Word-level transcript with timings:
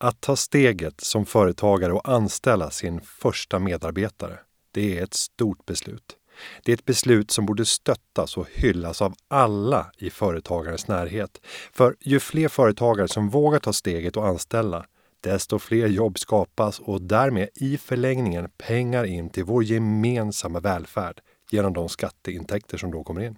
Att 0.00 0.20
ta 0.20 0.36
steget 0.36 1.00
som 1.00 1.26
företagare 1.26 1.92
och 1.92 2.08
anställa 2.08 2.70
sin 2.70 3.00
första 3.00 3.58
medarbetare, 3.58 4.38
det 4.70 4.98
är 4.98 5.02
ett 5.02 5.14
stort 5.14 5.66
beslut. 5.66 6.16
Det 6.64 6.72
är 6.72 6.76
ett 6.76 6.84
beslut 6.84 7.30
som 7.30 7.46
borde 7.46 7.66
stöttas 7.66 8.36
och 8.36 8.46
hyllas 8.52 9.02
av 9.02 9.14
alla 9.28 9.90
i 9.96 10.10
företagarens 10.10 10.88
närhet. 10.88 11.40
För 11.72 11.96
ju 12.00 12.20
fler 12.20 12.48
företagare 12.48 13.08
som 13.08 13.28
vågar 13.28 13.58
ta 13.58 13.72
steget 13.72 14.16
och 14.16 14.26
anställa, 14.26 14.86
desto 15.20 15.58
fler 15.58 15.86
jobb 15.86 16.18
skapas 16.18 16.80
och 16.80 17.02
därmed 17.02 17.48
i 17.54 17.78
förlängningen 17.78 18.48
pengar 18.58 19.04
in 19.04 19.30
till 19.30 19.44
vår 19.44 19.64
gemensamma 19.64 20.60
välfärd 20.60 21.20
genom 21.50 21.72
de 21.72 21.88
skatteintäkter 21.88 22.78
som 22.78 22.90
då 22.90 23.04
kommer 23.04 23.20
in. 23.20 23.36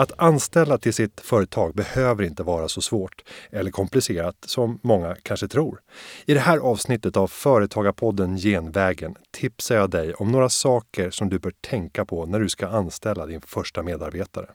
Att 0.00 0.12
anställa 0.16 0.78
till 0.78 0.94
sitt 0.94 1.20
företag 1.20 1.74
behöver 1.74 2.24
inte 2.24 2.42
vara 2.42 2.68
så 2.68 2.80
svårt 2.80 3.24
eller 3.50 3.70
komplicerat 3.70 4.36
som 4.46 4.78
många 4.82 5.16
kanske 5.22 5.48
tror. 5.48 5.80
I 6.26 6.34
det 6.34 6.40
här 6.40 6.58
avsnittet 6.58 7.16
av 7.16 7.28
Företagarpodden 7.28 8.36
Genvägen 8.36 9.14
tipsar 9.30 9.76
jag 9.76 9.90
dig 9.90 10.14
om 10.14 10.32
några 10.32 10.48
saker 10.48 11.10
som 11.10 11.28
du 11.28 11.38
bör 11.38 11.52
tänka 11.60 12.04
på 12.04 12.26
när 12.26 12.40
du 12.40 12.48
ska 12.48 12.68
anställa 12.68 13.26
din 13.26 13.40
första 13.40 13.82
medarbetare. 13.82 14.46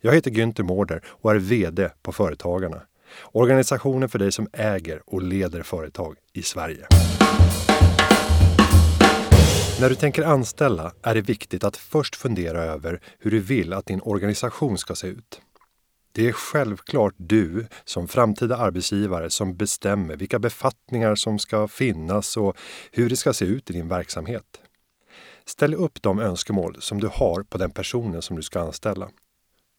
Jag 0.00 0.14
heter 0.14 0.30
Günther 0.30 0.62
Mårder 0.62 1.02
och 1.06 1.30
är 1.30 1.38
VD 1.38 1.90
på 2.02 2.12
Företagarna. 2.12 2.82
Organisationen 3.32 4.08
för 4.08 4.18
dig 4.18 4.32
som 4.32 4.48
äger 4.52 5.02
och 5.06 5.22
leder 5.22 5.62
företag 5.62 6.16
i 6.32 6.42
Sverige. 6.42 6.86
När 9.80 9.88
du 9.88 9.94
tänker 9.94 10.22
anställa 10.22 10.92
är 11.02 11.14
det 11.14 11.20
viktigt 11.20 11.64
att 11.64 11.76
först 11.76 12.16
fundera 12.16 12.62
över 12.62 13.00
hur 13.18 13.30
du 13.30 13.40
vill 13.40 13.72
att 13.72 13.86
din 13.86 14.00
organisation 14.00 14.78
ska 14.78 14.94
se 14.94 15.06
ut. 15.06 15.40
Det 16.12 16.28
är 16.28 16.32
självklart 16.32 17.14
du 17.16 17.66
som 17.84 18.08
framtida 18.08 18.56
arbetsgivare 18.56 19.30
som 19.30 19.56
bestämmer 19.56 20.16
vilka 20.16 20.38
befattningar 20.38 21.14
som 21.14 21.38
ska 21.38 21.68
finnas 21.68 22.36
och 22.36 22.56
hur 22.92 23.08
det 23.08 23.16
ska 23.16 23.32
se 23.32 23.44
ut 23.44 23.70
i 23.70 23.72
din 23.72 23.88
verksamhet. 23.88 24.60
Ställ 25.44 25.74
upp 25.74 26.02
de 26.02 26.18
önskemål 26.18 26.76
som 26.80 27.00
du 27.00 27.06
har 27.12 27.42
på 27.42 27.58
den 27.58 27.70
personen 27.70 28.22
som 28.22 28.36
du 28.36 28.42
ska 28.42 28.60
anställa. 28.60 29.08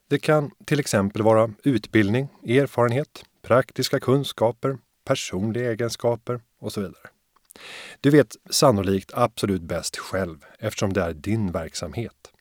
Det 0.10 0.20
kan 0.20 0.52
till 0.66 0.80
exempel 0.80 1.22
vara 1.22 1.54
utbildning, 1.64 2.28
erfarenhet, 2.48 3.26
praktiska 3.42 4.00
kunskaper, 4.00 4.78
personliga 5.06 5.72
egenskaper 5.72 6.42
och 6.60 6.74
så 6.74 6.82
vidare. 6.82 7.10
Du 8.00 8.10
vet 8.10 8.36
sannolikt 8.50 9.12
absolut 9.14 9.62
bäst 9.62 9.98
själv 9.98 10.46
eftersom 10.60 10.94
det 10.94 11.02
är 11.02 11.14
din 11.14 11.52
verksamhet. 11.52 12.32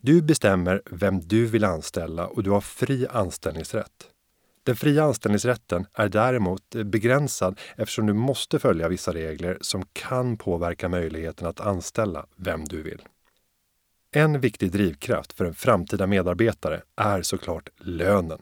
Du 0.00 0.22
bestämmer 0.22 0.82
vem 0.90 1.20
du 1.20 1.46
vill 1.46 1.64
anställa 1.64 2.26
och 2.26 2.42
du 2.42 2.50
har 2.50 2.60
fri 2.60 3.06
anställningsrätt. 3.10 4.10
Den 4.62 4.76
fria 4.76 5.04
anställningsrätten 5.04 5.86
är 5.94 6.08
däremot 6.08 6.74
begränsad 6.84 7.60
eftersom 7.76 8.06
du 8.06 8.12
måste 8.12 8.58
följa 8.58 8.88
vissa 8.88 9.12
regler 9.14 9.58
som 9.60 9.84
kan 9.92 10.36
påverka 10.36 10.88
möjligheten 10.88 11.46
att 11.46 11.60
anställa 11.60 12.26
vem 12.36 12.64
du 12.64 12.82
vill. 12.82 13.02
En 14.10 14.40
viktig 14.40 14.72
drivkraft 14.72 15.32
för 15.32 15.44
en 15.44 15.54
framtida 15.54 16.06
medarbetare 16.06 16.82
är 16.96 17.22
såklart 17.22 17.68
lönen. 17.78 18.38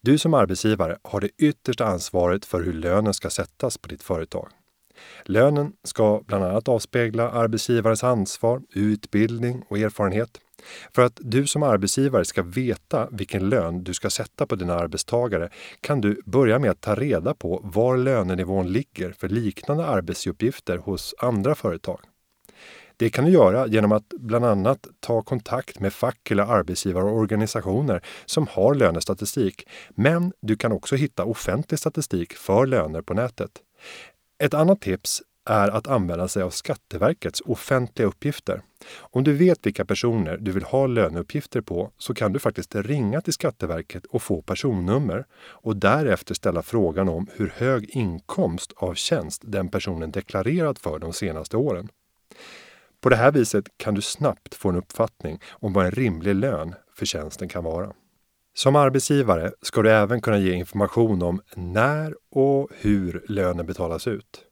Du 0.00 0.18
som 0.18 0.34
arbetsgivare 0.34 0.98
har 1.02 1.20
det 1.20 1.30
yttersta 1.38 1.86
ansvaret 1.86 2.44
för 2.44 2.62
hur 2.62 2.72
lönen 2.72 3.14
ska 3.14 3.30
sättas 3.30 3.78
på 3.78 3.88
ditt 3.88 4.02
företag. 4.02 4.48
Lönen 5.24 5.72
ska 5.84 6.22
bland 6.26 6.44
annat 6.44 6.68
avspegla 6.68 7.30
arbetsgivarens 7.30 8.04
ansvar, 8.04 8.62
utbildning 8.74 9.62
och 9.68 9.78
erfarenhet. 9.78 10.40
För 10.94 11.02
att 11.02 11.20
du 11.22 11.46
som 11.46 11.62
arbetsgivare 11.62 12.24
ska 12.24 12.42
veta 12.42 13.08
vilken 13.10 13.48
lön 13.48 13.84
du 13.84 13.94
ska 13.94 14.10
sätta 14.10 14.46
på 14.46 14.56
dina 14.56 14.74
arbetstagare 14.74 15.48
kan 15.80 16.00
du 16.00 16.20
börja 16.26 16.58
med 16.58 16.70
att 16.70 16.80
ta 16.80 16.94
reda 16.94 17.34
på 17.34 17.60
var 17.64 17.96
lönenivån 17.96 18.72
ligger 18.72 19.12
för 19.12 19.28
liknande 19.28 19.86
arbetsuppgifter 19.86 20.78
hos 20.78 21.14
andra 21.18 21.54
företag. 21.54 22.00
Det 22.96 23.10
kan 23.10 23.24
du 23.24 23.30
göra 23.30 23.66
genom 23.66 23.92
att 23.92 24.08
bland 24.08 24.44
annat 24.44 24.86
ta 25.00 25.22
kontakt 25.22 25.80
med 25.80 25.92
fack 25.92 26.30
eller 26.30 26.42
arbetsgivarorganisationer 26.42 28.02
som 28.26 28.46
har 28.50 28.74
lönestatistik. 28.74 29.68
Men 29.90 30.32
du 30.40 30.56
kan 30.56 30.72
också 30.72 30.96
hitta 30.96 31.24
offentlig 31.24 31.78
statistik 31.78 32.32
för 32.32 32.66
löner 32.66 33.02
på 33.02 33.14
nätet. 33.14 33.50
Ett 34.44 34.54
annat 34.54 34.80
tips 34.80 35.22
är 35.44 35.68
att 35.68 35.86
använda 35.86 36.28
sig 36.28 36.42
av 36.42 36.50
Skatteverkets 36.50 37.42
offentliga 37.44 38.08
uppgifter. 38.08 38.62
Om 38.96 39.24
du 39.24 39.32
vet 39.32 39.66
vilka 39.66 39.84
personer 39.84 40.36
du 40.36 40.52
vill 40.52 40.62
ha 40.62 40.86
löneuppgifter 40.86 41.60
på 41.60 41.90
så 41.98 42.14
kan 42.14 42.32
du 42.32 42.38
faktiskt 42.38 42.74
ringa 42.74 43.20
till 43.20 43.32
Skatteverket 43.32 44.06
och 44.06 44.22
få 44.22 44.42
personnummer 44.42 45.24
och 45.34 45.76
därefter 45.76 46.34
ställa 46.34 46.62
frågan 46.62 47.08
om 47.08 47.26
hur 47.32 47.52
hög 47.56 47.90
inkomst 47.90 48.72
av 48.76 48.94
tjänst 48.94 49.42
den 49.44 49.68
personen 49.68 50.10
deklarerat 50.10 50.78
för 50.78 50.98
de 50.98 51.12
senaste 51.12 51.56
åren. 51.56 51.88
På 53.00 53.08
det 53.08 53.16
här 53.16 53.32
viset 53.32 53.64
kan 53.76 53.94
du 53.94 54.02
snabbt 54.02 54.54
få 54.54 54.68
en 54.68 54.76
uppfattning 54.76 55.40
om 55.50 55.72
vad 55.72 55.84
en 55.84 55.92
rimlig 55.92 56.34
lön 56.34 56.74
för 56.94 57.06
tjänsten 57.06 57.48
kan 57.48 57.64
vara. 57.64 57.92
Som 58.56 58.76
arbetsgivare 58.76 59.52
ska 59.62 59.82
du 59.82 59.90
även 59.90 60.20
kunna 60.20 60.38
ge 60.38 60.52
information 60.52 61.22
om 61.22 61.40
när 61.54 62.14
och 62.30 62.70
hur 62.80 63.24
lönen 63.28 63.66
betalas 63.66 64.06
ut. 64.06 64.44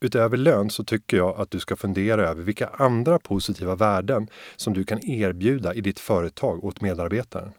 Utöver 0.00 0.36
lön 0.36 0.70
så 0.70 0.84
tycker 0.84 1.16
jag 1.16 1.40
att 1.40 1.50
du 1.50 1.60
ska 1.60 1.76
fundera 1.76 2.28
över 2.28 2.42
vilka 2.42 2.66
andra 2.66 3.18
positiva 3.18 3.74
värden 3.74 4.28
som 4.56 4.74
du 4.74 4.84
kan 4.84 5.10
erbjuda 5.10 5.74
i 5.74 5.80
ditt 5.80 6.00
företag 6.00 6.64
åt 6.64 6.80
medarbetaren. 6.80 7.52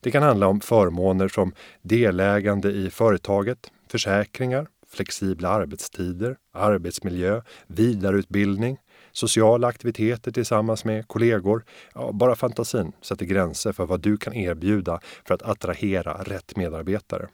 Det 0.00 0.10
kan 0.10 0.22
handla 0.22 0.46
om 0.46 0.60
förmåner 0.60 1.28
som 1.28 1.52
delägande 1.82 2.70
i 2.70 2.90
företaget, 2.90 3.70
försäkringar, 3.88 4.66
flexibla 4.88 5.48
arbetstider, 5.48 6.36
arbetsmiljö, 6.52 7.42
vidareutbildning, 7.66 8.78
sociala 9.12 9.66
aktiviteter 9.66 10.32
tillsammans 10.32 10.84
med 10.84 11.08
kollegor. 11.08 11.64
Ja, 11.94 12.12
bara 12.12 12.34
fantasin 12.34 12.92
sätter 13.00 13.26
gränser 13.26 13.72
för 13.72 13.86
vad 13.86 14.00
du 14.00 14.16
kan 14.16 14.34
erbjuda 14.34 15.00
för 15.24 15.34
att 15.34 15.42
attrahera 15.42 16.12
rätt 16.12 16.56
medarbetare. 16.56 17.28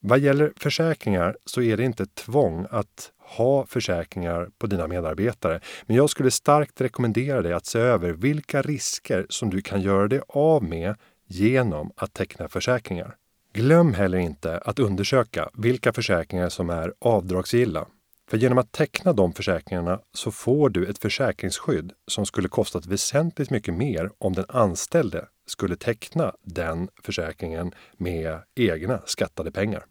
Vad 0.00 0.18
gäller 0.18 0.52
försäkringar 0.56 1.36
så 1.44 1.62
är 1.62 1.76
det 1.76 1.84
inte 1.84 2.06
tvång 2.06 2.66
att 2.70 3.12
ha 3.18 3.66
försäkringar 3.66 4.48
på 4.58 4.66
dina 4.66 4.86
medarbetare. 4.86 5.60
Men 5.86 5.96
jag 5.96 6.10
skulle 6.10 6.30
starkt 6.30 6.80
rekommendera 6.80 7.42
dig 7.42 7.52
att 7.52 7.66
se 7.66 7.78
över 7.78 8.10
vilka 8.10 8.62
risker 8.62 9.26
som 9.28 9.50
du 9.50 9.62
kan 9.62 9.80
göra 9.80 10.08
dig 10.08 10.20
av 10.28 10.62
med 10.62 10.94
genom 11.26 11.92
att 11.96 12.14
teckna 12.14 12.48
försäkringar. 12.48 13.16
Glöm 13.52 13.94
heller 13.94 14.18
inte 14.18 14.58
att 14.58 14.78
undersöka 14.78 15.50
vilka 15.54 15.92
försäkringar 15.92 16.48
som 16.48 16.70
är 16.70 16.94
avdragsgilla. 16.98 17.86
För 18.30 18.36
genom 18.36 18.58
att 18.58 18.72
teckna 18.72 19.12
de 19.12 19.32
försäkringarna 19.32 20.00
så 20.12 20.30
får 20.30 20.68
du 20.68 20.86
ett 20.86 20.98
försäkringsskydd 20.98 21.92
som 22.06 22.26
skulle 22.26 22.48
kostat 22.48 22.86
väsentligt 22.86 23.50
mycket 23.50 23.74
mer 23.74 24.10
om 24.18 24.32
den 24.32 24.44
anställde 24.48 25.28
skulle 25.46 25.76
teckna 25.76 26.34
den 26.42 26.88
försäkringen 27.02 27.72
med 27.96 28.38
egna 28.54 29.02
skattade 29.06 29.52
pengar. 29.52 29.84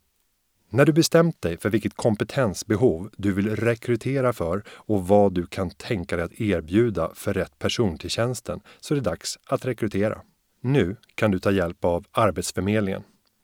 När 0.69 0.85
du 0.85 0.93
bestämt 0.93 1.41
dig 1.41 1.57
för 1.57 1.69
vilket 1.69 1.93
kompetensbehov 1.93 3.09
du 3.17 3.33
vill 3.33 3.55
rekrytera 3.55 4.33
för 4.33 4.63
och 4.69 5.07
vad 5.07 5.33
du 5.33 5.45
kan 5.45 5.69
tänka 5.69 6.15
dig 6.15 6.25
att 6.25 6.41
erbjuda 6.41 7.11
för 7.15 7.33
rätt 7.33 7.59
person 7.59 7.97
till 7.97 8.09
tjänsten 8.09 8.59
så 8.79 8.93
är 8.93 8.95
det 8.95 9.09
dags 9.09 9.39
att 9.47 9.65
rekrytera. 9.65 10.21
Nu 10.61 10.95
kan 11.15 11.31
du 11.31 11.39
ta 11.39 11.51
hjälp 11.51 11.85
av 11.85 12.05
Arbetsförmedlingen. 12.11 13.03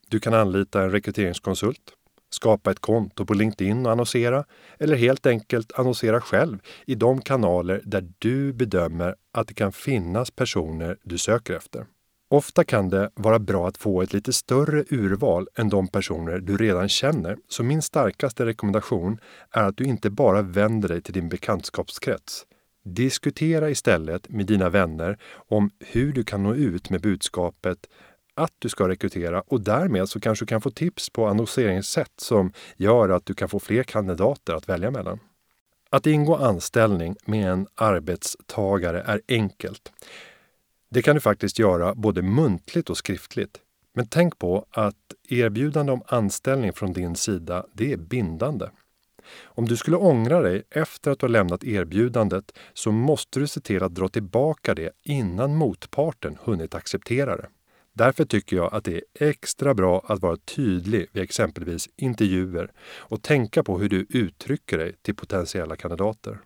Du 0.09 0.19
kan 0.19 0.33
anlita 0.33 0.81
en 0.81 0.91
rekryteringskonsult 0.91 1.93
skapa 2.29 2.71
ett 2.71 2.79
konto 2.79 3.25
på 3.25 3.33
LinkedIn 3.33 3.85
och 3.85 3.91
annonsera 3.91 4.45
eller 4.79 4.95
helt 4.95 5.25
enkelt 5.25 5.71
annonsera 5.79 6.21
själv 6.21 6.59
i 6.85 6.95
de 6.95 7.21
kanaler 7.21 7.81
där 7.85 8.07
du 8.19 8.53
bedömer 8.53 9.15
att 9.33 9.47
det 9.47 9.53
kan 9.53 9.71
finnas 9.71 10.31
personer 10.31 10.97
du 11.03 11.17
söker 11.17 11.53
efter. 11.53 11.85
Ofta 12.31 12.63
kan 12.63 12.89
det 12.89 13.11
vara 13.15 13.39
bra 13.39 13.67
att 13.67 13.77
få 13.77 14.01
ett 14.01 14.13
lite 14.13 14.33
större 14.33 14.83
urval 14.89 15.47
än 15.55 15.69
de 15.69 15.87
personer 15.87 16.39
du 16.39 16.57
redan 16.57 16.89
känner, 16.89 17.37
så 17.47 17.63
min 17.63 17.81
starkaste 17.81 18.45
rekommendation 18.45 19.17
är 19.51 19.63
att 19.63 19.77
du 19.77 19.83
inte 19.83 20.09
bara 20.09 20.41
vänder 20.41 20.89
dig 20.89 21.01
till 21.01 21.13
din 21.13 21.29
bekantskapskrets. 21.29 22.45
Diskutera 22.85 23.69
istället 23.69 24.29
med 24.29 24.45
dina 24.45 24.69
vänner 24.69 25.17
om 25.31 25.69
hur 25.79 26.13
du 26.13 26.23
kan 26.23 26.43
nå 26.43 26.55
ut 26.55 26.89
med 26.89 27.01
budskapet 27.01 27.77
att 28.39 28.53
du 28.59 28.69
ska 28.69 28.87
rekrytera 28.87 29.41
och 29.41 29.61
därmed 29.61 30.09
så 30.09 30.19
kanske 30.19 30.45
du 30.45 30.47
kan 30.47 30.61
få 30.61 30.71
tips 30.71 31.09
på 31.09 31.27
annonseringssätt 31.27 32.13
som 32.17 32.53
gör 32.77 33.09
att 33.09 33.25
du 33.25 33.33
kan 33.33 33.49
få 33.49 33.59
fler 33.59 33.83
kandidater 33.83 34.53
att 34.53 34.69
välja 34.69 34.91
mellan. 34.91 35.19
Att 35.89 36.07
ingå 36.07 36.35
anställning 36.35 37.15
med 37.25 37.51
en 37.51 37.67
arbetstagare 37.75 39.01
är 39.01 39.21
enkelt. 39.27 39.91
Det 40.89 41.01
kan 41.01 41.15
du 41.15 41.21
faktiskt 41.21 41.59
göra 41.59 41.95
både 41.95 42.21
muntligt 42.21 42.89
och 42.89 42.97
skriftligt. 42.97 43.59
Men 43.93 44.07
tänk 44.07 44.37
på 44.37 44.65
att 44.71 44.95
erbjudande 45.29 45.91
om 45.91 46.01
anställning 46.07 46.73
från 46.73 46.93
din 46.93 47.15
sida, 47.15 47.65
det 47.73 47.93
är 47.93 47.97
bindande. 47.97 48.69
Om 49.43 49.65
du 49.65 49.77
skulle 49.77 49.97
ångra 49.97 50.41
dig 50.41 50.63
efter 50.69 51.11
att 51.11 51.19
du 51.19 51.23
har 51.23 51.29
lämnat 51.29 51.63
erbjudandet 51.63 52.57
så 52.73 52.91
måste 52.91 53.39
du 53.39 53.47
se 53.47 53.61
till 53.61 53.83
att 53.83 53.95
dra 53.95 54.07
tillbaka 54.07 54.75
det 54.75 54.91
innan 55.03 55.55
motparten 55.55 56.37
hunnit 56.43 56.75
acceptera 56.75 57.37
det. 57.37 57.47
Därför 57.99 58.25
tycker 58.25 58.55
jag 58.55 58.73
att 58.73 58.83
det 58.83 58.95
är 58.95 59.27
extra 59.29 59.73
bra 59.73 60.05
att 60.07 60.21
vara 60.21 60.37
tydlig 60.37 61.07
vid 61.11 61.23
exempelvis 61.23 61.89
intervjuer 61.95 62.71
och 62.97 63.21
tänka 63.21 63.63
på 63.63 63.79
hur 63.79 63.89
du 63.89 64.05
uttrycker 64.09 64.77
dig 64.77 64.95
till 65.01 65.15
potentiella 65.15 65.75
kandidater. 65.75 66.39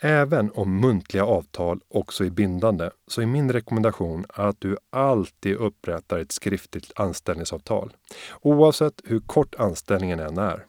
Även 0.00 0.50
om 0.50 0.80
muntliga 0.80 1.24
avtal 1.24 1.80
också 1.88 2.24
är 2.24 2.30
bindande 2.30 2.90
så 3.06 3.22
är 3.22 3.26
min 3.26 3.52
rekommendation 3.52 4.24
att 4.28 4.60
du 4.60 4.76
alltid 4.90 5.56
upprättar 5.56 6.18
ett 6.18 6.32
skriftligt 6.32 6.92
anställningsavtal, 6.96 7.92
oavsett 8.40 9.02
hur 9.04 9.20
kort 9.20 9.54
anställningen 9.54 10.20
än 10.20 10.38
är. 10.38 10.66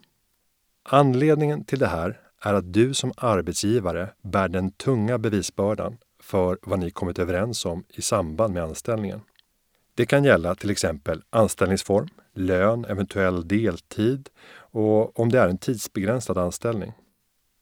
Anledningen 0.90 1.66
till 1.66 1.80
det 1.80 1.88
här 1.88 2.20
är 2.42 2.54
att 2.54 2.74
du 2.74 2.94
som 2.94 3.14
arbetsgivare 3.18 4.10
bär 4.24 4.48
den 4.48 4.72
tunga 4.72 5.18
bevisbördan 5.18 5.98
för 6.20 6.58
vad 6.62 6.80
ni 6.80 6.92
kommit 6.92 7.20
överens 7.20 7.66
om 7.66 7.84
i 7.90 8.02
samband 8.02 8.54
med 8.54 8.64
anställningen. 8.64 9.22
Det 9.96 10.06
kan 10.06 10.24
gälla 10.24 10.56
till 10.56 10.70
exempel 10.70 11.22
anställningsform, 11.30 12.08
lön, 12.34 12.86
eventuell 12.86 13.48
deltid 13.48 14.30
och 14.56 15.20
om 15.20 15.30
det 15.30 15.40
är 15.40 15.50
en 15.50 15.58
tidsbegränsad 15.58 16.38
anställning. 16.38 16.94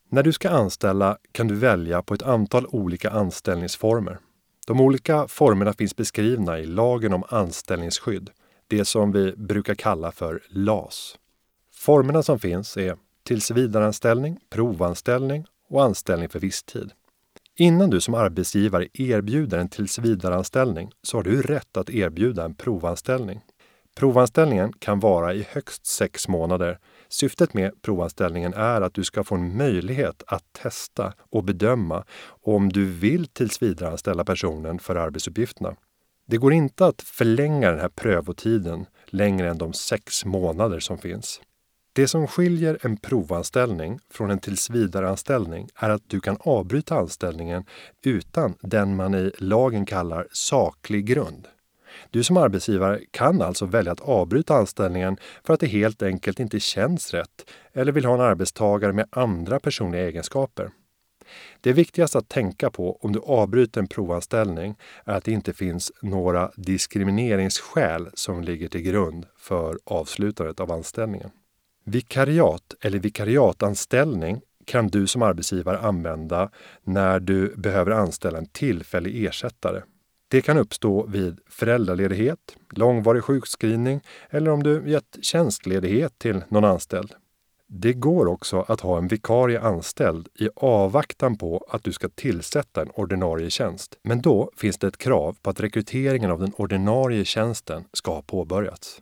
När 0.09 0.23
du 0.23 0.33
ska 0.33 0.49
anställa 0.49 1.17
kan 1.31 1.47
du 1.47 1.55
välja 1.55 2.01
på 2.01 2.13
ett 2.13 2.21
antal 2.21 2.65
olika 2.65 3.09
anställningsformer. 3.09 4.17
De 4.67 4.81
olika 4.81 5.27
formerna 5.27 5.73
finns 5.73 5.95
beskrivna 5.95 6.59
i 6.59 6.65
lagen 6.65 7.13
om 7.13 7.23
anställningsskydd, 7.29 8.29
det 8.67 8.85
som 8.85 9.11
vi 9.11 9.33
brukar 9.37 9.75
kalla 9.75 10.11
för 10.11 10.43
LAS. 10.49 11.17
Formerna 11.73 12.23
som 12.23 12.39
finns 12.39 12.77
är 12.77 12.97
tillsvidareanställning, 13.23 14.39
provanställning 14.49 15.45
och 15.69 15.83
anställning 15.83 16.29
för 16.29 16.39
viss 16.39 16.63
tid. 16.63 16.91
Innan 17.55 17.89
du 17.89 18.01
som 18.01 18.13
arbetsgivare 18.13 18.87
erbjuder 18.93 19.57
en 19.57 19.69
tillsvidareanställning 19.69 20.91
så 21.03 21.17
har 21.17 21.23
du 21.23 21.41
rätt 21.41 21.77
att 21.77 21.89
erbjuda 21.89 22.45
en 22.45 22.55
provanställning. 22.55 23.41
Provanställningen 23.95 24.73
kan 24.73 24.99
vara 24.99 25.33
i 25.33 25.47
högst 25.49 25.85
sex 25.85 26.27
månader. 26.27 26.79
Syftet 27.09 27.53
med 27.53 27.81
provanställningen 27.81 28.53
är 28.53 28.81
att 28.81 28.93
du 28.93 29.03
ska 29.03 29.23
få 29.23 29.35
en 29.35 29.57
möjlighet 29.57 30.23
att 30.27 30.43
testa 30.53 31.13
och 31.29 31.43
bedöma 31.43 32.05
om 32.41 32.69
du 32.69 32.85
vill 32.85 33.27
tillsvidareanställa 33.27 34.23
personen 34.23 34.79
för 34.79 34.95
arbetsuppgifterna. 34.95 35.75
Det 36.27 36.37
går 36.37 36.53
inte 36.53 36.85
att 36.85 37.01
förlänga 37.01 37.71
den 37.71 37.79
här 37.79 37.89
prövotiden 37.89 38.85
längre 39.05 39.49
än 39.49 39.57
de 39.57 39.73
sex 39.73 40.25
månader 40.25 40.79
som 40.79 40.97
finns. 40.97 41.41
Det 41.93 42.07
som 42.07 42.27
skiljer 42.27 42.77
en 42.81 42.97
provanställning 42.97 43.99
från 44.09 44.31
en 44.31 44.39
tillsvidareanställning 44.39 45.69
är 45.75 45.89
att 45.89 46.01
du 46.07 46.19
kan 46.19 46.37
avbryta 46.39 46.95
anställningen 46.95 47.65
utan 48.03 48.53
den 48.61 48.95
man 48.95 49.15
i 49.15 49.31
lagen 49.37 49.85
kallar 49.85 50.27
saklig 50.31 51.05
grund. 51.05 51.47
Du 52.09 52.23
som 52.23 52.37
arbetsgivare 52.37 52.99
kan 53.11 53.41
alltså 53.41 53.65
välja 53.65 53.91
att 53.91 53.99
avbryta 53.99 54.55
anställningen 54.55 55.17
för 55.43 55.53
att 55.53 55.59
det 55.59 55.67
helt 55.67 56.03
enkelt 56.03 56.39
inte 56.39 56.59
känns 56.59 57.13
rätt 57.13 57.49
eller 57.73 57.91
vill 57.91 58.05
ha 58.05 58.13
en 58.13 58.21
arbetstagare 58.21 58.93
med 58.93 59.07
andra 59.11 59.59
personliga 59.59 60.07
egenskaper. 60.07 60.69
Det 61.61 61.73
viktigaste 61.73 62.17
att 62.17 62.29
tänka 62.29 62.69
på 62.69 62.97
om 63.01 63.11
du 63.11 63.19
avbryter 63.19 63.81
en 63.81 63.87
provanställning 63.87 64.75
är 65.05 65.13
att 65.13 65.23
det 65.23 65.31
inte 65.31 65.53
finns 65.53 65.91
några 66.01 66.51
diskrimineringsskäl 66.55 68.09
som 68.13 68.41
ligger 68.41 68.67
till 68.67 68.81
grund 68.81 69.25
för 69.37 69.79
avslutandet 69.85 70.59
av 70.59 70.71
anställningen. 70.71 71.31
Vikariat 71.83 72.75
eller 72.81 72.99
vikariatanställning 72.99 74.41
kan 74.65 74.87
du 74.87 75.07
som 75.07 75.21
arbetsgivare 75.21 75.79
använda 75.79 76.49
när 76.83 77.19
du 77.19 77.53
behöver 77.55 77.91
anställa 77.91 78.37
en 78.37 78.45
tillfällig 78.45 79.25
ersättare. 79.25 79.81
Det 80.27 80.41
kan 80.41 80.57
uppstå 80.57 81.05
vid 81.05 81.39
föräldraledighet, 81.49 82.55
långvarig 82.69 83.23
sjukskrivning 83.23 84.01
eller 84.29 84.51
om 84.51 84.63
du 84.63 84.89
gett 84.89 85.17
tjänstledighet 85.21 86.19
till 86.19 86.43
någon 86.49 86.65
anställd. 86.65 87.13
Det 87.67 87.93
går 87.93 88.25
också 88.25 88.65
att 88.67 88.81
ha 88.81 88.97
en 88.97 89.07
vikarie 89.07 89.61
anställd 89.61 90.27
i 90.39 90.49
avvaktan 90.55 91.37
på 91.37 91.65
att 91.69 91.83
du 91.83 91.93
ska 91.93 92.09
tillsätta 92.09 92.81
en 92.81 92.89
ordinarie 92.89 93.49
tjänst. 93.49 93.95
Men 94.03 94.21
då 94.21 94.51
finns 94.57 94.77
det 94.77 94.87
ett 94.87 94.97
krav 94.97 95.37
på 95.41 95.49
att 95.49 95.59
rekryteringen 95.59 96.31
av 96.31 96.39
den 96.39 96.53
ordinarie 96.55 97.25
tjänsten 97.25 97.83
ska 97.93 98.13
ha 98.13 98.21
påbörjats. 98.21 99.01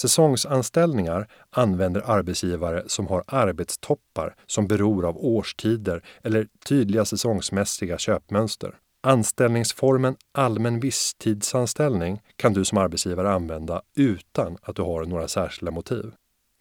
Säsongsanställningar 0.00 1.28
använder 1.50 2.10
arbetsgivare 2.10 2.82
som 2.86 3.06
har 3.06 3.24
arbetstoppar 3.26 4.34
som 4.46 4.66
beror 4.66 5.06
av 5.06 5.16
årstider 5.18 6.02
eller 6.22 6.46
tydliga 6.68 7.04
säsongsmässiga 7.04 7.98
köpmönster. 7.98 8.74
Anställningsformen 9.02 10.16
allmän 10.34 10.80
visstidsanställning 10.80 12.20
kan 12.36 12.52
du 12.52 12.64
som 12.64 12.78
arbetsgivare 12.78 13.32
använda 13.32 13.82
utan 13.96 14.56
att 14.62 14.76
du 14.76 14.82
har 14.82 15.04
några 15.04 15.28
särskilda 15.28 15.72
motiv. 15.72 16.12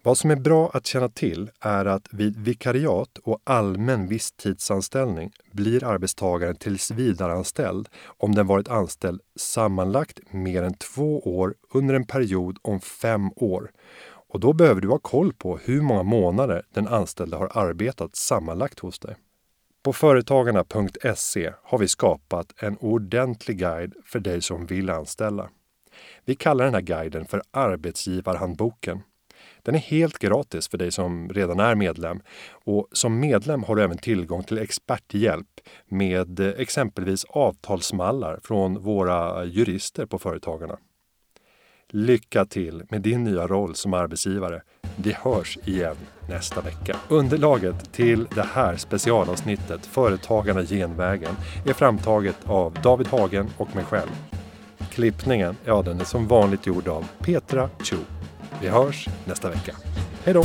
Vad 0.03 0.17
som 0.17 0.31
är 0.31 0.35
bra 0.35 0.69
att 0.73 0.87
känna 0.87 1.09
till 1.09 1.51
är 1.59 1.85
att 1.85 2.07
vid 2.11 2.39
vikariat 2.39 3.17
och 3.23 3.41
allmän 3.43 4.07
visstidsanställning 4.07 5.31
blir 5.51 5.83
arbetstagaren 5.83 6.55
tillsvidareanställd 6.55 7.89
om 8.05 8.35
den 8.35 8.47
varit 8.47 8.67
anställd 8.67 9.21
sammanlagt 9.35 10.19
mer 10.33 10.63
än 10.63 10.73
två 10.73 11.19
år 11.19 11.55
under 11.73 11.95
en 11.95 12.05
period 12.05 12.57
om 12.61 12.79
fem 12.79 13.31
år. 13.35 13.71
Och 14.29 14.39
då 14.39 14.53
behöver 14.53 14.81
du 14.81 14.87
ha 14.87 14.99
koll 14.99 15.33
på 15.33 15.57
hur 15.57 15.81
många 15.81 16.03
månader 16.03 16.65
den 16.73 16.87
anställde 16.87 17.37
har 17.37 17.57
arbetat 17.57 18.15
sammanlagt 18.15 18.79
hos 18.79 18.99
dig. 18.99 19.15
På 19.83 19.93
företagarna.se 19.93 21.53
har 21.63 21.77
vi 21.77 21.87
skapat 21.87 22.53
en 22.57 22.77
ordentlig 22.77 23.57
guide 23.59 23.93
för 24.05 24.19
dig 24.19 24.41
som 24.41 24.65
vill 24.65 24.89
anställa. 24.89 25.49
Vi 26.25 26.35
kallar 26.35 26.65
den 26.65 26.73
här 26.73 26.81
guiden 26.81 27.25
för 27.25 27.41
Arbetsgivarhandboken 27.51 29.01
den 29.69 29.75
är 29.75 29.79
helt 29.79 30.19
gratis 30.19 30.67
för 30.67 30.77
dig 30.77 30.91
som 30.91 31.29
redan 31.29 31.59
är 31.59 31.75
medlem 31.75 32.21
och 32.51 32.87
som 32.91 33.19
medlem 33.19 33.63
har 33.63 33.75
du 33.75 33.83
även 33.83 33.97
tillgång 33.97 34.43
till 34.43 34.57
experthjälp 34.57 35.47
med 35.89 36.39
eh, 36.39 36.47
exempelvis 36.57 37.25
avtalsmallar 37.25 38.39
från 38.43 38.83
våra 38.83 39.45
jurister 39.45 40.05
på 40.05 40.19
Företagarna. 40.19 40.77
Lycka 41.89 42.45
till 42.45 42.83
med 42.89 43.01
din 43.01 43.23
nya 43.23 43.47
roll 43.47 43.75
som 43.75 43.93
arbetsgivare. 43.93 44.61
Vi 44.95 45.13
hörs 45.13 45.57
igen 45.65 45.95
nästa 46.29 46.61
vecka. 46.61 46.95
Underlaget 47.09 47.93
till 47.93 48.27
det 48.35 48.47
här 48.53 48.75
specialavsnittet 48.75 49.85
Företagarna 49.85 50.63
genvägen 50.63 51.35
är 51.65 51.73
framtaget 51.73 52.37
av 52.45 52.73
David 52.73 53.07
Hagen 53.07 53.49
och 53.57 53.75
mig 53.75 53.83
själv. 53.83 54.11
Klippningen, 54.91 55.55
ja 55.65 55.81
den 55.81 55.99
är 55.99 56.05
som 56.05 56.27
vanligt 56.27 56.67
gjord 56.67 56.87
av 56.87 57.07
Petra 57.19 57.69
Chu. 57.83 57.97
Vi 58.61 58.67
hörs 58.67 59.07
nästa 59.25 59.49
vecka. 59.49 59.75
Hej 60.25 60.33
då! 60.33 60.43